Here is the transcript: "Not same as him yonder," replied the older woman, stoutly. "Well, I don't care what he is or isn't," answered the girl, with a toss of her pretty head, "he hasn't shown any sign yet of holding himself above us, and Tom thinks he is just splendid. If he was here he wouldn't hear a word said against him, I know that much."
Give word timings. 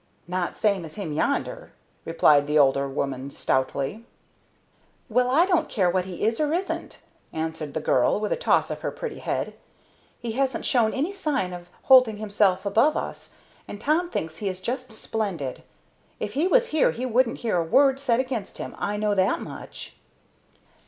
"Not 0.27 0.57
same 0.57 0.83
as 0.83 0.95
him 0.95 1.13
yonder," 1.13 1.73
replied 2.05 2.47
the 2.47 2.57
older 2.57 2.89
woman, 2.89 3.29
stoutly. 3.29 4.03
"Well, 5.09 5.29
I 5.29 5.45
don't 5.45 5.69
care 5.69 5.91
what 5.91 6.05
he 6.05 6.25
is 6.25 6.39
or 6.39 6.51
isn't," 6.55 7.01
answered 7.31 7.75
the 7.75 7.81
girl, 7.81 8.19
with 8.19 8.31
a 8.31 8.35
toss 8.35 8.71
of 8.71 8.79
her 8.79 8.89
pretty 8.89 9.19
head, 9.19 9.53
"he 10.19 10.31
hasn't 10.31 10.65
shown 10.65 10.91
any 10.91 11.13
sign 11.13 11.51
yet 11.51 11.61
of 11.61 11.69
holding 11.83 12.17
himself 12.17 12.65
above 12.65 12.97
us, 12.97 13.35
and 13.67 13.79
Tom 13.79 14.09
thinks 14.09 14.37
he 14.37 14.49
is 14.49 14.59
just 14.59 14.91
splendid. 14.91 15.61
If 16.19 16.33
he 16.33 16.47
was 16.47 16.69
here 16.69 16.89
he 16.89 17.05
wouldn't 17.05 17.41
hear 17.45 17.57
a 17.57 17.63
word 17.63 17.99
said 17.99 18.19
against 18.19 18.57
him, 18.57 18.75
I 18.79 18.97
know 18.97 19.13
that 19.13 19.39
much." 19.41 19.93